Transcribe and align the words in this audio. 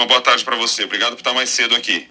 Uma 0.00 0.06
boa 0.06 0.22
tarde 0.22 0.42
para 0.42 0.56
você. 0.56 0.84
Obrigado 0.84 1.10
por 1.10 1.18
estar 1.18 1.34
mais 1.34 1.50
cedo 1.50 1.76
aqui. 1.76 2.08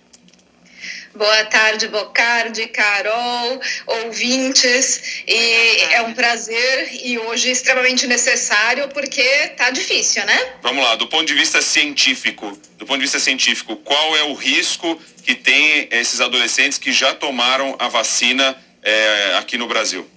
Boa 1.15 1.43
tarde, 1.45 1.88
Bocardi, 1.88 2.67
Carol, 2.67 3.59
ouvintes. 3.88 5.23
E 5.27 5.82
é 5.94 6.04
um 6.04 6.14
prazer 6.14 7.04
e 7.04 7.17
hoje 7.17 7.50
extremamente 7.50 8.05
necessário 8.05 8.89
porque 8.89 9.23
tá 9.57 9.71
difícil, 9.71 10.23
né? 10.23 10.54
Vamos 10.62 10.84
lá, 10.84 10.94
do 10.98 11.07
ponto 11.07 11.25
de 11.25 11.34
vista 11.34 11.64
científico, 11.64 12.55
do 12.78 12.86
ponto 12.86 12.98
de 12.98 13.05
vista 13.05 13.18
científico, 13.18 13.75
qual 13.78 14.16
é 14.18 14.21
o 14.26 14.36
risco 14.36 14.96
que 15.26 15.34
tem 15.34 15.88
esses 15.90 16.21
adolescentes 16.21 16.78
que 16.78 16.92
já 16.92 17.16
tomaram 17.16 17.76
a 17.80 17.88
vacina 17.88 18.56
é, 18.84 19.34
aqui 19.40 19.58
no 19.58 19.68
Brasil? 19.68 20.08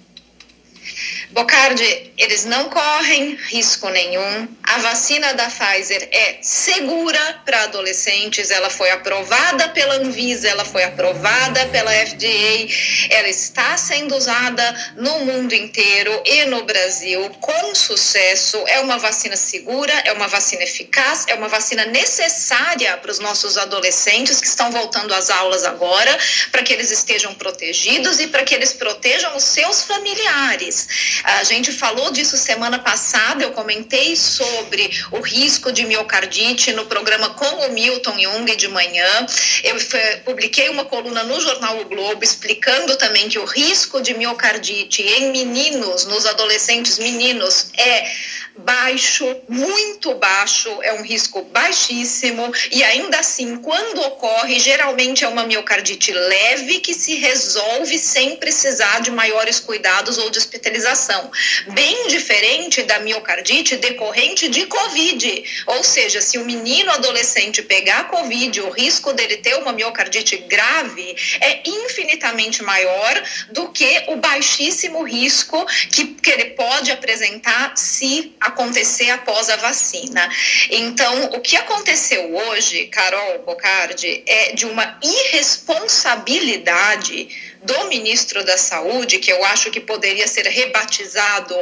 Bocardi, 1.32 2.12
eles 2.18 2.44
não 2.44 2.68
correm 2.68 3.34
risco 3.48 3.88
nenhum. 3.88 4.46
A 4.74 4.78
vacina 4.78 5.34
da 5.34 5.48
Pfizer 5.48 6.08
é 6.10 6.38
segura 6.40 7.42
para 7.44 7.64
adolescentes, 7.64 8.50
ela 8.50 8.70
foi 8.70 8.90
aprovada 8.90 9.68
pela 9.68 9.96
Anvisa, 9.96 10.48
ela 10.48 10.64
foi 10.64 10.82
aprovada 10.82 11.66
pela 11.66 11.92
FDA, 11.92 12.72
ela 13.10 13.28
está 13.28 13.76
sendo 13.76 14.16
usada 14.16 14.94
no 14.96 15.26
mundo 15.26 15.54
inteiro 15.54 16.22
e 16.24 16.46
no 16.46 16.64
Brasil 16.64 17.28
com 17.38 17.74
sucesso. 17.74 18.64
É 18.66 18.80
uma 18.80 18.96
vacina 18.96 19.36
segura, 19.36 19.92
é 20.06 20.12
uma 20.14 20.26
vacina 20.26 20.62
eficaz, 20.62 21.26
é 21.28 21.34
uma 21.34 21.48
vacina 21.48 21.84
necessária 21.84 22.96
para 22.96 23.10
os 23.10 23.18
nossos 23.18 23.58
adolescentes 23.58 24.40
que 24.40 24.46
estão 24.46 24.70
voltando 24.70 25.12
às 25.12 25.28
aulas 25.28 25.64
agora, 25.64 26.18
para 26.50 26.62
que 26.62 26.72
eles 26.72 26.90
estejam 26.90 27.34
protegidos 27.34 28.20
e 28.20 28.26
para 28.26 28.42
que 28.42 28.54
eles 28.54 28.72
protejam 28.72 29.36
os 29.36 29.44
seus 29.44 29.82
familiares. 29.82 31.20
A 31.24 31.44
gente 31.44 31.70
falou 31.72 32.10
disso 32.10 32.38
semana 32.38 32.78
passada, 32.78 33.44
eu 33.44 33.52
comentei 33.52 34.16
sobre 34.16 34.61
o 35.10 35.20
risco 35.20 35.72
de 35.72 35.84
miocardite 35.84 36.72
no 36.72 36.86
programa 36.86 37.30
com 37.30 37.66
o 37.66 37.72
Milton 37.72 38.18
Jung 38.18 38.56
de 38.56 38.68
manhã. 38.68 39.26
Eu 39.64 39.76
publiquei 40.24 40.68
uma 40.68 40.84
coluna 40.84 41.22
no 41.22 41.40
jornal 41.40 41.80
O 41.80 41.84
Globo 41.84 42.22
explicando 42.22 42.96
também 42.96 43.28
que 43.28 43.38
o 43.38 43.44
risco 43.44 44.00
de 44.00 44.14
miocardite 44.14 45.02
em 45.02 45.32
meninos, 45.32 46.04
nos 46.06 46.26
adolescentes 46.26 46.98
meninos, 46.98 47.66
é 47.76 48.10
baixo, 48.56 49.24
muito 49.48 50.14
baixo, 50.14 50.68
é 50.82 50.92
um 50.94 51.02
risco 51.02 51.42
baixíssimo 51.44 52.52
e 52.70 52.82
ainda 52.84 53.18
assim, 53.18 53.56
quando 53.56 54.00
ocorre, 54.02 54.58
geralmente 54.58 55.24
é 55.24 55.28
uma 55.28 55.44
miocardite 55.44 56.12
leve 56.12 56.80
que 56.80 56.94
se 56.94 57.14
resolve 57.14 57.98
sem 57.98 58.36
precisar 58.36 59.00
de 59.00 59.10
maiores 59.10 59.58
cuidados 59.60 60.18
ou 60.18 60.30
de 60.30 60.38
hospitalização. 60.38 61.30
Bem 61.68 62.08
diferente 62.08 62.82
da 62.82 62.98
miocardite 63.00 63.76
decorrente 63.76 64.48
de 64.48 64.66
COVID, 64.66 65.64
ou 65.66 65.82
seja, 65.82 66.20
se 66.20 66.38
o 66.38 66.44
menino 66.44 66.90
adolescente 66.90 67.62
pegar 67.62 68.08
COVID, 68.08 68.60
o 68.60 68.70
risco 68.70 69.12
dele 69.12 69.38
ter 69.38 69.54
uma 69.56 69.72
miocardite 69.72 70.36
grave 70.36 71.16
é 71.40 71.62
infinitamente 71.68 72.62
maior 72.62 73.22
do 73.50 73.70
que 73.70 74.04
o 74.08 74.16
baixíssimo 74.16 75.02
risco 75.02 75.64
que, 75.90 76.06
que 76.06 76.30
ele 76.30 76.44
pode 76.50 76.90
apresentar 76.90 77.76
se 77.76 78.34
acontecer 78.42 79.10
após 79.10 79.48
a 79.48 79.56
vacina. 79.56 80.28
Então, 80.70 81.30
o 81.34 81.40
que 81.40 81.56
aconteceu 81.56 82.34
hoje, 82.34 82.86
Carol 82.86 83.42
Bocardi, 83.44 84.24
é 84.26 84.52
de 84.52 84.66
uma 84.66 84.98
irresponsabilidade 85.02 87.51
do 87.62 87.84
ministro 87.84 88.44
da 88.44 88.58
Saúde, 88.58 89.18
que 89.18 89.32
eu 89.32 89.44
acho 89.44 89.70
que 89.70 89.80
poderia 89.80 90.26
ser 90.26 90.46
rebatizado, 90.46 91.54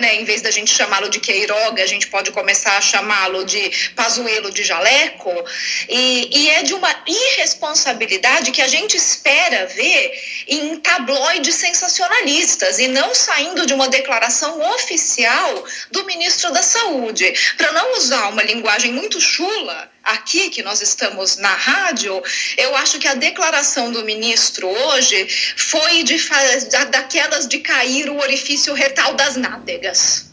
né, 0.00 0.16
em 0.16 0.24
vez 0.24 0.42
da 0.42 0.50
gente 0.50 0.70
chamá-lo 0.72 1.08
de 1.08 1.20
Queiroga, 1.20 1.82
a 1.82 1.86
gente 1.86 2.08
pode 2.08 2.30
começar 2.32 2.76
a 2.76 2.80
chamá-lo 2.80 3.44
de 3.44 3.92
Pazuelo 3.94 4.50
de 4.50 4.64
Jaleco, 4.64 5.32
e, 5.88 6.28
e 6.32 6.50
é 6.50 6.62
de 6.62 6.74
uma 6.74 6.94
irresponsabilidade 7.06 8.50
que 8.50 8.62
a 8.62 8.68
gente 8.68 8.96
espera 8.96 9.66
ver 9.66 10.12
em 10.48 10.76
tabloides 10.80 11.54
sensacionalistas 11.54 12.78
e 12.78 12.88
não 12.88 13.14
saindo 13.14 13.66
de 13.66 13.74
uma 13.74 13.88
declaração 13.88 14.60
oficial 14.74 15.64
do 15.90 16.04
ministro 16.04 16.52
da 16.52 16.62
Saúde. 16.62 17.32
Para 17.56 17.72
não 17.72 17.96
usar 17.96 18.28
uma 18.28 18.42
linguagem 18.42 18.92
muito 18.92 19.20
chula, 19.20 19.90
aqui 20.02 20.50
que 20.50 20.62
nós 20.62 20.80
estamos 20.80 21.36
na 21.36 21.54
rádio, 21.54 22.22
eu 22.56 22.76
acho 22.76 22.98
que 22.98 23.08
a 23.08 23.14
declaração 23.14 23.92
do 23.92 24.04
ministro 24.04 24.68
hoje 24.68 25.26
foi 25.56 26.02
de, 26.02 26.16
daquelas 26.90 27.46
de 27.46 27.58
cair 27.58 28.08
o 28.08 28.18
orifício 28.18 28.74
retal 28.74 29.14
das 29.14 29.36
nádegas. 29.36 30.26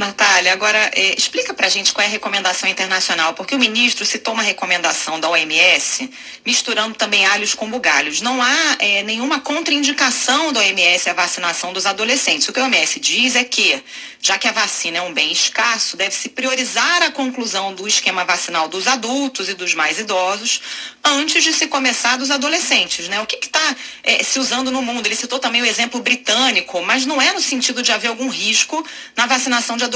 Natália, 0.00 0.52
agora 0.52 0.90
é, 0.94 1.14
explica 1.16 1.52
para 1.52 1.66
a 1.66 1.70
gente 1.70 1.92
qual 1.92 2.02
é 2.02 2.08
a 2.08 2.10
recomendação 2.10 2.68
internacional, 2.68 3.34
porque 3.34 3.54
o 3.54 3.58
ministro 3.58 4.06
citou 4.06 4.32
uma 4.32 4.42
recomendação 4.42 5.20
da 5.20 5.28
OMS, 5.28 6.10
misturando 6.44 6.94
também 6.94 7.26
alhos 7.26 7.54
com 7.54 7.70
bugalhos. 7.70 8.22
Não 8.22 8.40
há 8.40 8.76
é, 8.78 9.02
nenhuma 9.02 9.40
contraindicação 9.40 10.54
da 10.54 10.60
OMS 10.60 11.10
à 11.10 11.12
vacinação 11.12 11.74
dos 11.74 11.84
adolescentes. 11.84 12.48
O 12.48 12.52
que 12.52 12.60
a 12.60 12.64
OMS 12.64 12.98
diz 12.98 13.36
é 13.36 13.44
que, 13.44 13.82
já 14.22 14.38
que 14.38 14.48
a 14.48 14.52
vacina 14.52 14.98
é 14.98 15.02
um 15.02 15.12
bem 15.12 15.30
escasso, 15.30 15.98
deve-se 15.98 16.30
priorizar 16.30 17.02
a 17.02 17.10
conclusão 17.10 17.74
do 17.74 17.86
esquema 17.86 18.24
vacinal 18.24 18.68
dos 18.68 18.86
adultos 18.86 19.50
e 19.50 19.54
dos 19.54 19.74
mais 19.74 19.98
idosos 19.98 20.62
antes 21.04 21.44
de 21.44 21.52
se 21.52 21.66
começar 21.66 22.16
dos 22.16 22.30
adolescentes. 22.30 23.06
Né? 23.08 23.20
O 23.20 23.26
que 23.26 23.36
está 23.36 23.76
é, 24.02 24.22
se 24.22 24.38
usando 24.38 24.70
no 24.70 24.80
mundo? 24.80 25.06
Ele 25.06 25.16
citou 25.16 25.38
também 25.38 25.60
o 25.60 25.66
exemplo 25.66 26.00
britânico, 26.00 26.80
mas 26.82 27.04
não 27.04 27.20
é 27.20 27.32
no 27.34 27.40
sentido 27.40 27.82
de 27.82 27.92
haver 27.92 28.08
algum 28.08 28.28
risco 28.28 28.82
na 29.14 29.26
vacinação 29.26 29.76
de 29.76 29.84
adolescentes, 29.84 29.89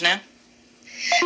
né? 0.00 0.20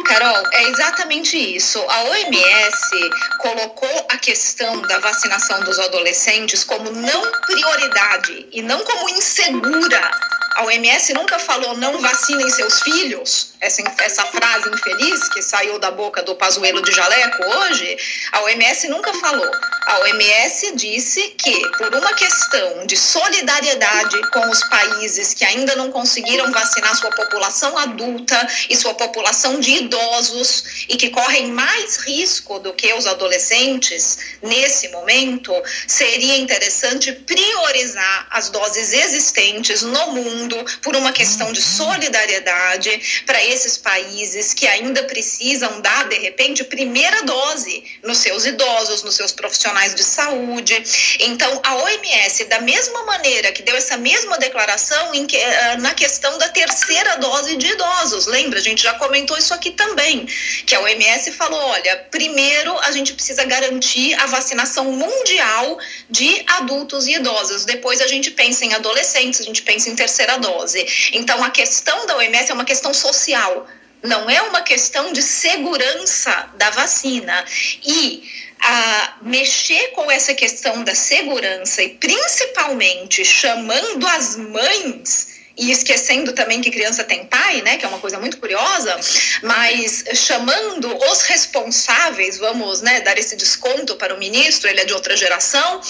Carol, 0.05 0.43
é 0.53 0.63
exatamente 0.69 1.37
isso. 1.37 1.79
A 1.89 2.03
OMS 2.05 3.11
colocou 3.39 4.07
a 4.11 4.19
questão 4.19 4.83
da 4.83 4.99
vacinação 4.99 5.61
dos 5.63 5.79
adolescentes 5.79 6.65
como 6.65 6.91
não 6.91 7.33
prioridade 7.47 8.47
e 8.53 8.63
não 8.63 8.85
como 8.85 9.09
insegura. 9.11 10.11
A 10.57 10.65
OMS 10.65 11.13
nunca 11.15 11.39
falou 11.39 11.77
não 11.77 11.99
vacinem 11.99 12.51
seus 12.51 12.83
filhos, 12.83 13.53
essa, 13.61 13.83
essa 14.01 14.25
frase 14.25 14.69
infeliz 14.69 15.29
que 15.29 15.43
saiu 15.43 15.79
da 15.79 15.91
boca 15.91 16.23
do 16.23 16.35
Pazuelo 16.35 16.83
de 16.83 16.93
Jaleco 16.93 17.45
hoje, 17.45 17.97
a 18.33 18.43
OMS 18.43 18.89
nunca 18.89 19.15
falou. 19.15 19.51
A 19.87 20.01
OMS 20.01 20.73
disse 20.77 21.21
que, 21.39 21.69
por 21.79 21.95
uma 21.95 22.13
questão 22.15 22.87
de 22.87 22.97
solidariedade 22.97 24.21
com 24.31 24.51
os 24.51 24.63
países 24.65 25.35
que 25.35 25.45
ainda 25.45 25.77
não 25.77 25.91
conseguiram 25.91 26.51
vacinar 26.51 26.97
sua 26.97 27.11
população 27.11 27.77
adulta 27.79 28.49
e 28.69 28.77
sua 28.77 28.95
população 28.95 29.61
de 29.61 29.73
idosos 29.73 30.85
e 30.89 30.97
que 30.97 31.11
correm 31.11 31.53
mais 31.53 31.99
risco 31.99 32.59
do 32.59 32.73
que 32.73 32.93
os 32.95 33.07
adolescentes 33.07 34.19
nesse 34.43 34.89
momento, 34.89 35.53
seria 35.87 36.39
interessante 36.39 37.13
priorizar 37.13 38.27
as 38.31 38.51
doses 38.51 38.93
existentes 38.93 39.83
no 39.83 40.13
mundo 40.13 40.40
por 40.83 40.97
uma 40.97 41.13
questão 41.13 41.53
de 41.53 41.61
solidariedade 41.61 43.23
para 43.27 43.43
esses 43.45 43.77
países 43.77 44.55
que 44.55 44.67
ainda 44.67 45.03
precisam 45.05 45.81
dar, 45.81 46.09
de 46.09 46.19
repente, 46.19 46.65
primeira 46.65 47.23
dose 47.23 47.85
nos 48.03 48.19
seus 48.19 48.45
idosos, 48.47 49.03
nos 49.03 49.15
seus 49.15 49.33
profissionais 49.33 49.61
profissionais 49.61 49.95
de 49.95 50.05
saúde. 50.05 50.83
Então, 51.21 51.61
a 51.63 51.77
OMS, 51.77 52.45
da 52.45 52.61
mesma 52.61 53.05
maneira 53.05 53.53
que 53.53 53.63
deu 53.63 53.77
essa 53.77 53.97
mesma 53.97 54.39
declaração 54.39 55.15
em 55.15 55.27
que, 55.27 55.37
eh, 55.37 55.77
na 55.79 55.95
questão 55.95 56.39
da 56.39 56.49
terceira 56.49 57.17
dose 57.17 57.57
de 57.57 57.67
idosos, 57.67 58.27
lembra? 58.27 58.59
A 58.59 58.63
gente 58.63 58.83
já 58.83 58.95
comentou 58.95 59.37
isso 59.37 59.53
aqui 59.53 59.71
também, 59.71 60.27
que 60.67 60.75
a 60.75 60.81
OMS 60.81 61.33
falou: 61.33 61.61
olha, 61.61 61.97
primeiro 62.11 62.77
a 62.81 62.93
gente 62.93 63.13
precisa 63.13 63.45
garantir 63.45 64.15
a 64.15 64.27
vacinação 64.27 64.85
mundial 64.93 65.79
de 66.09 66.43
adultos 66.47 67.07
e 67.07 67.15
idosos, 67.15 67.65
depois 67.65 68.01
a 68.01 68.07
gente 68.07 68.31
pensa 68.31 68.65
em 68.65 68.75
adolescentes, 68.75 69.41
a 69.41 69.45
gente 69.45 69.63
pensa 69.63 69.89
em 69.91 69.97
terceira 69.97 70.30
dose. 70.37 71.11
Então, 71.13 71.43
a 71.43 71.51
questão 71.51 72.07
da 72.07 72.17
OMS 72.17 72.51
é 72.51 72.55
uma 72.55 72.65
questão 72.65 72.93
social 72.95 73.67
não 74.03 74.31
é 74.31 74.41
uma 74.43 74.63
questão 74.63 75.13
de 75.13 75.23
segurança 75.23 76.49
da 76.55 76.71
vacina. 76.71 77.45
E 77.85 78.23
a 78.61 79.17
mexer 79.23 79.89
com 79.89 80.11
essa 80.11 80.35
questão 80.35 80.85
da 80.85 80.95
segurança 80.95 81.83
e 81.83 81.91
principalmente 81.91 83.25
chamando 83.25 84.07
as 84.07 84.37
mães 84.37 85.40
e 85.61 85.71
esquecendo 85.71 86.33
também 86.33 86.63
que 86.63 86.71
criança 86.71 87.05
tem 87.05 87.27
pai, 87.27 87.61
né, 87.61 87.77
que 87.77 87.85
é 87.85 87.89
uma 87.89 87.99
coisa 87.99 88.19
muito 88.19 88.39
curiosa, 88.39 88.99
mas 89.43 90.05
chamando 90.15 90.97
os 91.11 91.23
responsáveis, 91.23 92.39
vamos, 92.39 92.81
né, 92.81 93.03
dar 93.03 93.19
esse 93.19 93.37
desconto 93.37 93.95
para 93.97 94.15
o 94.15 94.19
ministro, 94.19 94.69
ele 94.71 94.81
é 94.81 94.85
de 94.87 94.95
outra 94.95 95.15
geração, 95.17 95.81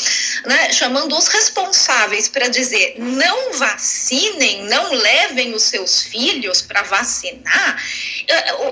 né, 0.45 0.73
chamando 0.73 1.17
os 1.17 1.29
responsáveis 1.29 2.29
para 2.29 2.49
dizer 2.49 2.97
não 2.99 3.53
vacinem, 3.53 4.65
não 4.65 4.93
levem 4.93 5.55
os 5.55 5.63
seus 5.63 6.03
filhos 6.03 6.61
para 6.61 6.83
vacinar. 6.83 7.81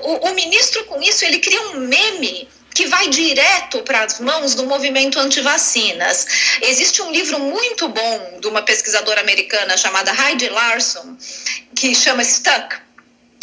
O, 0.03 0.27
o, 0.27 0.29
o 0.29 0.35
ministro 0.35 0.83
com 0.85 1.01
isso 1.01 1.23
ele 1.23 1.39
cria 1.39 1.61
um 1.69 1.79
meme 1.79 2.47
que 2.73 2.87
vai 2.87 3.09
direto 3.09 3.81
para 3.83 4.03
as 4.03 4.19
mãos 4.19 4.55
do 4.55 4.65
movimento 4.65 5.19
anti-vacinas. 5.19 6.25
Existe 6.61 7.01
um 7.01 7.11
livro 7.11 7.39
muito 7.39 7.87
bom 7.87 8.39
de 8.39 8.47
uma 8.47 8.61
pesquisadora 8.61 9.21
americana 9.21 9.77
chamada 9.77 10.11
Heidi 10.11 10.49
Larson, 10.49 11.17
que 11.75 11.93
chama 11.93 12.23
Stuck, 12.23 12.75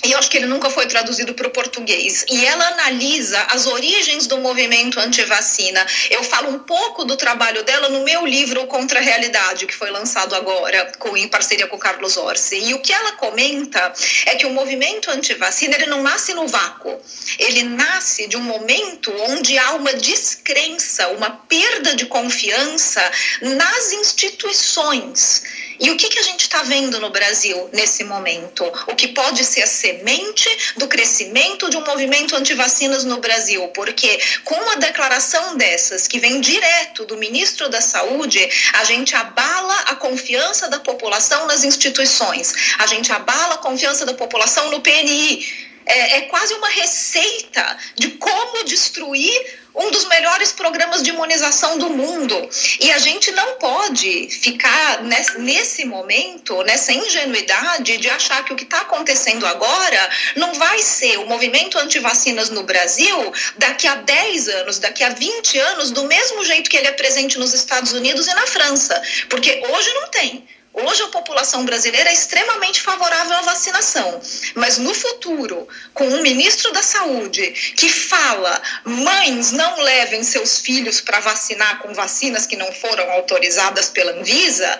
e 0.07 0.13
eu 0.13 0.19
acho 0.19 0.31
que 0.31 0.37
ele 0.37 0.47
nunca 0.47 0.71
foi 0.71 0.87
traduzido 0.87 1.35
para 1.35 1.49
o 1.49 1.51
português. 1.51 2.25
E 2.31 2.45
ela 2.45 2.65
analisa 2.69 3.41
as 3.51 3.67
origens 3.67 4.27
do 4.29 4.39
movimento 4.39 5.01
anti-vacina. 5.01 5.85
Eu 6.11 6.23
falo 6.23 6.51
um 6.51 6.61
pouco 6.61 7.05
do 7.05 7.17
trabalho 7.17 7.65
dela 7.65 7.89
no 7.89 8.05
meu 8.05 8.25
livro 8.25 8.67
Contra 8.67 9.01
a 9.01 9.03
Realidade, 9.03 9.67
que 9.67 9.75
foi 9.75 9.91
lançado 9.91 10.35
agora 10.35 10.93
com, 10.99 11.17
em 11.17 11.27
parceria 11.27 11.67
com 11.67 11.77
Carlos 11.77 12.17
Orsi. 12.17 12.57
E 12.57 12.75
o 12.75 12.79
que 12.79 12.93
ela 12.93 13.13
comenta 13.13 13.93
é 14.27 14.37
que 14.37 14.47
o 14.47 14.51
movimento 14.51 15.11
anti-vacina 15.11 15.75
ele 15.75 15.87
não 15.87 16.03
nasce 16.03 16.33
no 16.35 16.47
vácuo. 16.47 17.01
Ele 17.39 17.65
nasce 17.65 18.29
de 18.29 18.37
um 18.37 18.43
momento 18.43 19.13
onde 19.29 19.59
há 19.59 19.73
uma 19.73 19.93
descrença, 19.95 21.09
uma 21.09 21.31
perda 21.31 21.97
de 21.97 22.07
confiança 22.07 23.03
nas 23.43 23.93
instituições. 23.93 25.43
E 25.79 25.91
o 25.91 25.97
que, 25.97 26.09
que 26.09 26.19
a 26.19 26.23
gente 26.23 26.43
está 26.43 26.63
vendo 26.63 27.01
no 27.01 27.11
Brasil 27.11 27.69
nesse 27.73 28.05
momento? 28.05 28.65
O 28.87 28.95
que 28.95 29.09
pode 29.09 29.45
ser 29.45 29.63
a 29.63 29.67
semente 29.67 30.75
do 30.77 30.89
crescimento 30.89 31.69
de 31.69 31.77
um 31.77 31.85
movimento 31.85 32.35
anti-vacinas 32.35 33.05
no 33.05 33.19
Brasil, 33.19 33.69
porque 33.69 34.19
com 34.45 34.55
uma 34.55 34.77
declaração 34.77 35.57
dessas, 35.57 36.07
que 36.07 36.19
vem 36.19 36.41
direto 36.41 37.05
do 37.05 37.17
ministro 37.17 37.69
da 37.69 37.81
Saúde, 37.81 38.49
a 38.75 38.85
gente 38.85 39.15
abala 39.15 39.75
a 39.87 39.95
confiança 39.97 40.69
da 40.69 40.81
população 40.81 41.47
nas 41.47 41.65
instituições, 41.65 42.53
a 42.79 42.87
gente 42.87 43.13
abala 43.13 43.55
a 43.55 43.59
confiança 43.59 44.07
da 44.07 44.15
população 44.15 44.71
no 44.71 44.81
PNI 44.81 45.76
é, 45.87 46.19
é 46.19 46.21
quase 46.23 46.53
uma 46.55 46.69
receita 46.69 47.79
de 47.95 48.11
como 48.11 48.65
destruir 48.65 49.67
um 49.77 49.91
dos 49.91 50.07
melhores 50.07 50.53
programas 50.53 51.03
de 51.03 51.11
imunização 51.11 51.79
do 51.79 51.91
mundo. 51.91 52.49
E 52.81 52.91
a 52.91 52.99
gente 52.99 53.31
não 53.33 53.57
pode 53.57 54.29
ficar 54.31 55.03
nesse, 55.03 55.85
momento, 55.85 56.63
nessa 56.63 56.93
ingenuidade 56.93 57.99
de 57.99 58.09
achar 58.09 58.45
que 58.45 58.53
o 58.53 58.57
que 58.57 58.65
está 58.65 58.81
acontecendo 58.81 59.47
agora 59.47 60.11
não 60.35 60.55
vai 60.55 60.81
ser 60.81 61.19
o 61.19 61.27
movimento 61.27 61.79
anti-vacinas 61.79 62.49
no 62.49 62.63
Brasil 62.63 63.33
daqui 63.59 63.87
a 63.87 63.97
10 63.97 64.49
anos, 64.49 64.79
daqui 64.79 65.05
a 65.05 65.11
20 65.11 65.59
anos, 65.59 65.91
do 65.91 66.05
mesmo 66.05 66.45
jeito 66.45 66.71
que 66.71 66.77
ele 66.77 66.89
é 66.89 66.93
presente 66.93 67.39
nos 67.39 67.53
Estados 67.53 67.93
Unidos 67.93 68.27
e 68.27 68.35
na 68.35 68.47
França. 68.47 69.01
Porque 69.29 69.63
hoje 69.69 69.93
não 69.93 70.09
tem. 70.09 70.49
Hoje 70.79 71.03
a 71.05 71.09
população 71.09 71.65
brasileira 71.65 72.11
é 72.11 72.13
extremamente 72.13 72.83
favorável 72.83 73.35
à 73.35 73.41
vacinação, 73.41 74.21
mas 74.55 74.77
no 74.77 74.93
futuro, 74.93 75.67
com 75.95 76.07
um 76.07 76.21
ministro 76.21 76.71
da 76.71 76.83
Saúde 76.83 77.51
que 77.75 77.89
fala: 77.89 78.61
mães 78.85 79.53
não 79.53 79.81
levem 79.81 80.23
seus 80.23 80.59
filhos 80.59 81.01
para 81.01 81.21
vacinar 81.21 81.79
com 81.79 81.95
vacinas 81.95 82.47
que 82.47 82.57
não 82.57 82.71
foram 82.73 83.11
autorizadas 83.11 83.89
pela 83.89 84.13
Anvisa, 84.13 84.79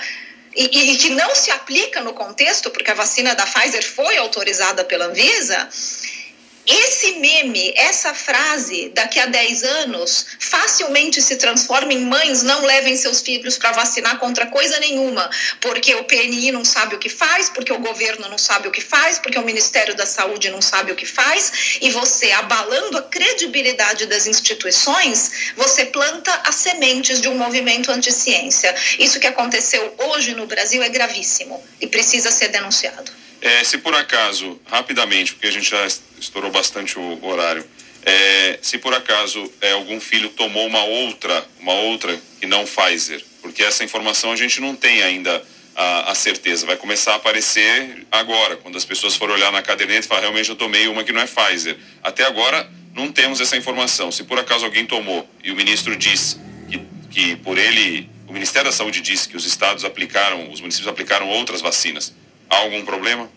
e, 0.55 0.65
e, 0.65 0.97
que 0.99 1.11
não 1.11 1.35
se 1.35 1.51
aplica 1.51 2.03
no 2.03 2.13
contexto, 2.13 2.71
porque 2.71 2.91
a 2.91 2.95
vacina 2.95 3.35
da 3.35 3.47
Pfizer 3.47 3.83
foi 3.83 4.19
autorizada 4.19 4.85
pela 4.85 5.07
Anvisa, 5.07 5.67
esse 6.67 7.13
meme, 7.13 7.73
essa 7.77 8.13
frase, 8.13 8.91
daqui 8.93 9.21
a 9.21 9.27
10 9.27 9.63
anos, 9.63 10.27
facilmente 10.39 11.23
se 11.23 11.37
transforma 11.37 11.93
em 11.93 12.01
mães 12.01 12.43
não 12.43 12.65
levem 12.65 12.97
seus 12.97 13.21
filhos 13.21 13.57
para 13.57 13.71
vacinar 13.73 14.19
contra 14.19 14.47
coisa 14.47 14.79
nenhuma, 14.81 15.31
porque 15.61 15.95
o 15.95 16.05
PNI 16.05 16.51
não 16.51 16.65
sabe 16.65 16.97
o 16.97 16.99
que 16.99 17.09
faz, 17.09 17.49
porque 17.49 17.73
o 17.73 17.79
governo 17.79 18.29
não 18.29 18.39
sabe 18.39 18.67
o 18.67 18.73
que 18.73 18.81
faz, 18.81 19.19
porque 19.19 19.39
o 19.39 19.45
Ministério 19.45 19.95
da 19.95 20.07
Saúde 20.07 20.51
não 20.51 20.61
sabe 20.61 20.91
o 20.91 20.97
que 20.97 21.07
faz, 21.07 21.79
e 21.81 21.91
você, 21.91 22.33
abalando 22.33 22.99
a 22.99 23.03
credibilidade 23.03 24.07
das 24.07 24.27
instituições, 24.27 25.53
você 25.57 25.87
planta 25.87 26.33
as 26.45 26.57
sementes 26.57 27.21
de 27.21 27.29
um 27.29 27.39
movimento 27.39 27.93
anti-ciência. 27.93 28.75
Isso 28.99 29.21
que 29.21 29.27
aconteceu 29.27 29.95
hoje 29.99 30.35
no 30.35 30.47
Brasil 30.47 30.83
é 30.83 30.89
gravíssimo 30.89 31.63
e 31.81 31.87
precisa 31.87 32.31
ser 32.31 32.49
denunciado. 32.49 33.26
É, 33.41 33.63
se 33.65 33.79
por 33.79 33.95
acaso, 33.95 34.61
rapidamente, 34.67 35.35
porque 35.35 35.47
a 35.47 35.53
gente 35.53 35.69
já 35.69 35.87
estourou 36.19 36.51
bastante 36.51 36.99
o 36.99 37.25
horário, 37.25 37.65
é, 38.07 38.59
se 38.63 38.79
por 38.79 38.95
acaso 38.95 39.53
é, 39.61 39.73
algum 39.73 40.01
filho 40.01 40.29
tomou 40.31 40.67
uma 40.67 40.85
outra, 40.85 41.45
uma 41.61 41.73
outra 41.73 42.19
que 42.41 42.47
não 42.47 42.65
Pfizer, 42.65 43.23
porque 43.43 43.63
essa 43.63 43.83
informação 43.83 44.31
a 44.33 44.37
gente 44.37 44.61
não 44.61 44.77
tem 44.77 45.03
ainda 45.03 45.43
a, 45.75 46.13
a, 46.13 46.15
certeza, 46.15 46.65
vai 46.65 46.77
começar 46.77 47.13
a 47.13 47.17
aparecer 47.17 48.07
agora, 48.11 48.57
quando 48.57 48.79
as 48.79 48.85
pessoas 48.85 49.15
forem 49.15 49.35
olhar 49.35 49.53
na 49.53 49.61
caderneta 49.61 50.07
e 50.07 50.09
falar, 50.09 50.21
realmente 50.21 50.49
eu 50.49 50.57
tomei 50.57 50.89
uma 50.89 51.05
que 51.05 51.13
não 51.13 51.21
é 51.21 51.27
Pfizer. 51.27 51.77
Até 52.03 52.25
agora 52.25 52.69
não 52.95 53.13
temos 53.13 53.41
essa 53.41 53.57
informação. 53.57 54.11
Se 54.11 54.25
por 54.25 54.39
acaso 54.39 54.65
alguém 54.65 54.87
tomou 54.87 55.29
e 55.45 55.51
o 55.51 55.57
ministro 55.57 55.95
diz 55.95 56.41
que, 56.71 56.81
que 57.11 57.37
por 57.37 57.59
ele, 57.59 58.09
o 58.27 58.33
Ministério 58.33 58.71
da 58.71 58.77
Saúde 58.77 59.03
disse 59.03 59.29
que 59.29 59.37
os 59.37 59.45
estados 59.45 59.85
aplicaram, 59.85 60.51
os 60.51 60.61
municípios 60.61 60.89
aplicaram 60.89 61.29
outras 61.29 61.61
vacinas, 61.61 62.15
Há 62.51 62.59
algum 62.63 62.85
problema? 62.85 63.29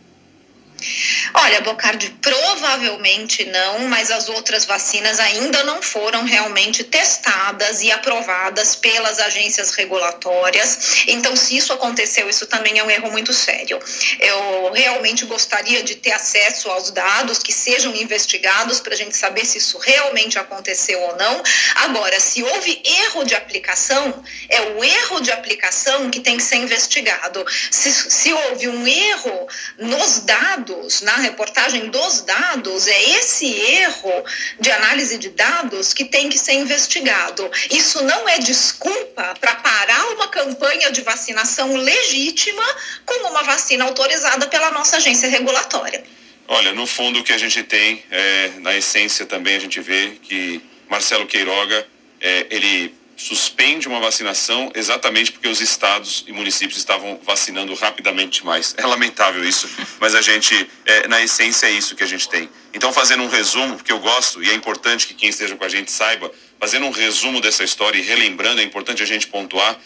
Olha, 1.34 1.62
Bocardi, 1.62 2.10
provavelmente 2.22 3.46
não, 3.46 3.88
mas 3.88 4.10
as 4.12 4.30
outras 4.30 4.66
vacinas 4.66 5.20
ainda 5.20 5.64
não 5.64 5.82
foram 5.82 6.24
realmente 6.24 6.84
testadas 6.84 7.82
e 7.82 7.92
aprovadas 7.92 8.76
pelas 8.76 9.20
agências 9.20 9.72
regulatórias. 9.72 11.06
Então, 11.08 11.36
se 11.36 11.58
isso 11.58 11.74
aconteceu, 11.74 12.30
isso 12.30 12.46
também 12.48 12.80
é 12.80 12.84
um 12.84 12.90
erro 12.90 13.12
muito 13.12 13.34
sério. 13.34 13.80
Eu 14.20 14.72
realmente 14.72 15.26
gostaria 15.26 15.84
de 15.84 15.96
ter 15.96 16.12
acesso 16.12 16.70
aos 16.70 16.92
dados 16.92 17.40
que 17.40 17.54
sejam 17.54 17.96
investigados 17.96 18.80
para 18.80 18.94
a 18.94 18.98
gente 18.98 19.16
saber 19.16 19.46
se 19.46 19.58
isso 19.58 19.78
realmente 19.78 20.40
aconteceu 20.40 21.00
ou 21.02 21.16
não. 21.16 21.44
Agora, 21.76 22.20
se 22.20 22.44
houve 22.44 22.82
erro 22.84 23.24
de 23.24 23.36
aplicação, 23.36 24.24
é 24.50 24.62
o 24.62 24.84
erro 24.84 25.20
de 25.20 25.32
aplicação 25.32 26.10
que 26.10 26.20
tem 26.20 26.38
que 26.38 26.44
ser 26.44 26.58
investigado. 26.58 27.46
Se, 27.72 27.92
se 27.92 28.34
houve 28.34 28.68
um 28.68 28.88
erro 28.88 29.48
nos 29.78 30.20
dados, 30.20 30.69
na 31.02 31.16
reportagem 31.18 31.90
dos 31.90 32.22
dados, 32.22 32.88
é 32.88 33.10
esse 33.18 33.46
erro 33.46 34.24
de 34.60 34.72
análise 34.72 35.18
de 35.18 35.30
dados 35.30 35.94
que 35.94 36.06
tem 36.06 36.30
que 36.30 36.38
ser 36.38 36.54
investigado. 36.54 37.50
Isso 37.70 38.04
não 38.04 38.28
é 38.28 38.40
desculpa 38.40 39.36
para 39.40 39.56
parar 39.56 40.06
uma 40.14 40.28
campanha 40.28 40.92
de 40.92 41.02
vacinação 41.02 41.76
legítima 41.76 42.64
com 43.06 43.30
uma 43.30 43.44
vacina 43.44 43.86
autorizada 43.86 44.48
pela 44.48 44.72
nossa 44.72 44.98
agência 44.98 45.30
regulatória. 45.30 46.04
Olha, 46.48 46.74
no 46.74 46.88
fundo 46.88 47.20
o 47.20 47.24
que 47.24 47.32
a 47.32 47.38
gente 47.38 47.62
tem, 47.64 48.04
é, 48.10 48.52
na 48.58 48.76
essência 48.76 49.26
também 49.26 49.56
a 49.56 49.60
gente 49.60 49.80
vê 49.80 50.18
que 50.24 50.62
Marcelo 50.90 51.28
Queiroga, 51.28 51.86
é, 52.20 52.48
ele 52.50 52.99
suspende 53.20 53.86
uma 53.86 54.00
vacinação 54.00 54.72
exatamente 54.74 55.34
porque 55.34 55.50
os 55.50 55.60
estados 55.60 56.24
e 56.26 56.32
municípios 56.32 56.78
estavam 56.78 57.20
vacinando 57.22 57.74
rapidamente 57.74 58.46
mais. 58.46 58.74
É 58.78 58.86
lamentável 58.86 59.44
isso, 59.44 59.70
mas 60.00 60.16
a 60.16 60.22
gente, 60.22 60.70
é, 60.86 61.06
na 61.10 61.22
essência, 61.22 61.68
é 61.68 61.72
isso 61.72 61.98
que 61.98 62.04
a 62.04 62.08
gente 62.08 62.30
tem. 62.30 62.50
Então, 62.74 62.94
fazendo 62.94 63.22
um 63.24 63.28
resumo, 63.28 63.76
porque 63.76 63.92
eu 63.92 64.00
gosto 64.00 64.42
e 64.42 64.50
é 64.50 64.54
importante 64.54 65.06
que 65.06 65.14
quem 65.14 65.28
esteja 65.28 65.58
com 65.58 65.66
a 65.66 65.70
gente 65.70 65.92
saiba, 65.92 66.32
fazendo 66.58 66.86
um 66.86 66.92
resumo 66.92 67.42
dessa 67.42 67.62
história 67.62 67.98
e 67.98 68.02
relembrando, 68.02 68.62
é 68.62 68.64
importante 68.64 69.04
a 69.04 69.06
gente 69.06 69.28
pontuar 69.28 69.78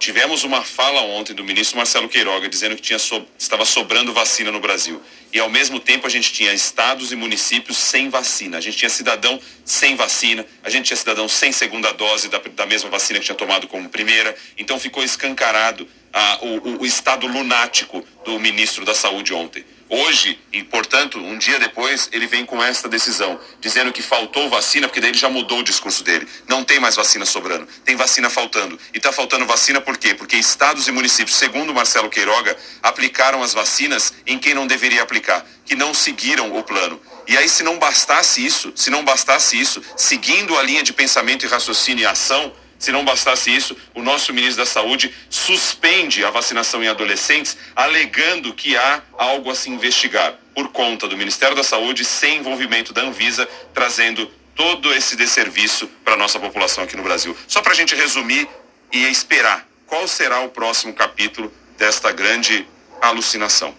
Tivemos 0.00 0.44
uma 0.44 0.62
fala 0.62 1.02
ontem 1.02 1.34
do 1.34 1.44
ministro 1.44 1.76
Marcelo 1.76 2.08
Queiroga 2.08 2.48
dizendo 2.48 2.74
que 2.74 2.80
tinha 2.80 2.98
so, 2.98 3.22
estava 3.38 3.66
sobrando 3.66 4.14
vacina 4.14 4.50
no 4.50 4.58
Brasil. 4.58 4.98
E 5.30 5.38
ao 5.38 5.50
mesmo 5.50 5.78
tempo 5.78 6.06
a 6.06 6.10
gente 6.10 6.32
tinha 6.32 6.54
estados 6.54 7.12
e 7.12 7.16
municípios 7.16 7.76
sem 7.76 8.08
vacina. 8.08 8.56
A 8.56 8.62
gente 8.62 8.78
tinha 8.78 8.88
cidadão 8.88 9.38
sem 9.62 9.96
vacina, 9.96 10.46
a 10.64 10.70
gente 10.70 10.86
tinha 10.86 10.96
cidadão 10.96 11.28
sem 11.28 11.52
segunda 11.52 11.92
dose 11.92 12.30
da, 12.30 12.38
da 12.38 12.64
mesma 12.64 12.88
vacina 12.88 13.18
que 13.18 13.26
tinha 13.26 13.36
tomado 13.36 13.68
como 13.68 13.90
primeira. 13.90 14.34
Então 14.56 14.80
ficou 14.80 15.04
escancarado 15.04 15.86
ah, 16.14 16.38
o, 16.40 16.80
o 16.80 16.86
estado 16.86 17.26
lunático 17.26 18.02
do 18.24 18.40
ministro 18.40 18.86
da 18.86 18.94
Saúde 18.94 19.34
ontem. 19.34 19.66
Hoje, 19.92 20.38
e 20.52 20.62
portanto, 20.62 21.18
um 21.18 21.36
dia 21.36 21.58
depois, 21.58 22.08
ele 22.12 22.28
vem 22.28 22.46
com 22.46 22.62
esta 22.62 22.88
decisão, 22.88 23.40
dizendo 23.60 23.92
que 23.92 24.00
faltou 24.00 24.48
vacina, 24.48 24.86
porque 24.86 25.00
daí 25.00 25.10
ele 25.10 25.18
já 25.18 25.28
mudou 25.28 25.58
o 25.58 25.62
discurso 25.64 26.04
dele. 26.04 26.28
Não 26.46 26.62
tem 26.62 26.78
mais 26.78 26.94
vacina 26.94 27.26
sobrando, 27.26 27.66
tem 27.84 27.96
vacina 27.96 28.30
faltando. 28.30 28.78
E 28.94 28.98
está 28.98 29.10
faltando 29.10 29.44
vacina 29.46 29.80
por 29.80 29.98
quê? 29.98 30.14
Porque 30.14 30.36
estados 30.36 30.86
e 30.86 30.92
municípios, 30.92 31.36
segundo 31.36 31.74
Marcelo 31.74 32.08
Queiroga, 32.08 32.56
aplicaram 32.80 33.42
as 33.42 33.52
vacinas 33.52 34.14
em 34.24 34.38
quem 34.38 34.54
não 34.54 34.64
deveria 34.64 35.02
aplicar, 35.02 35.44
que 35.66 35.74
não 35.74 35.92
seguiram 35.92 36.56
o 36.56 36.62
plano. 36.62 37.00
E 37.26 37.36
aí, 37.36 37.48
se 37.48 37.64
não 37.64 37.76
bastasse 37.76 38.46
isso, 38.46 38.72
se 38.76 38.90
não 38.90 39.04
bastasse 39.04 39.60
isso, 39.60 39.82
seguindo 39.96 40.56
a 40.56 40.62
linha 40.62 40.84
de 40.84 40.92
pensamento 40.92 41.44
e 41.44 41.48
raciocínio 41.48 42.02
e 42.02 42.06
ação, 42.06 42.52
se 42.80 42.90
não 42.90 43.04
bastasse 43.04 43.54
isso, 43.54 43.76
o 43.94 44.02
nosso 44.02 44.32
ministro 44.32 44.64
da 44.64 44.66
Saúde 44.66 45.14
suspende 45.28 46.24
a 46.24 46.30
vacinação 46.30 46.82
em 46.82 46.88
adolescentes, 46.88 47.56
alegando 47.76 48.54
que 48.54 48.74
há 48.74 49.02
algo 49.18 49.50
a 49.50 49.54
se 49.54 49.68
investigar 49.68 50.34
por 50.54 50.68
conta 50.68 51.06
do 51.06 51.14
Ministério 51.14 51.54
da 51.54 51.62
Saúde, 51.62 52.06
sem 52.06 52.38
envolvimento 52.38 52.94
da 52.94 53.02
Anvisa, 53.02 53.46
trazendo 53.74 54.26
todo 54.56 54.94
esse 54.94 55.14
desserviço 55.14 55.88
para 56.02 56.14
a 56.14 56.16
nossa 56.16 56.40
população 56.40 56.82
aqui 56.82 56.96
no 56.96 57.02
Brasil. 57.02 57.36
Só 57.46 57.60
para 57.60 57.72
a 57.72 57.76
gente 57.76 57.94
resumir 57.94 58.48
e 58.90 59.04
esperar 59.04 59.68
qual 59.86 60.08
será 60.08 60.40
o 60.40 60.48
próximo 60.48 60.94
capítulo 60.94 61.52
desta 61.76 62.10
grande 62.12 62.66
alucinação. 63.02 63.74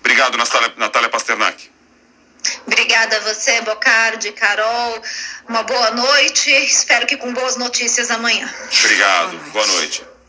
Obrigado, 0.00 0.36
Natália, 0.36 1.08
Pasternak. 1.08 1.73
Obrigada 2.66 3.16
a 3.16 3.20
você, 3.20 3.60
Bocardi, 3.62 4.32
Carol. 4.32 5.02
Uma 5.48 5.62
boa 5.62 5.90
noite. 5.90 6.50
Espero 6.50 7.06
que 7.06 7.16
com 7.16 7.32
boas 7.32 7.56
notícias 7.56 8.10
amanhã. 8.10 8.52
Obrigado. 8.80 9.30
Boa 9.30 9.38
noite. 9.38 9.52
Boa 9.52 9.66
noite. 9.66 10.13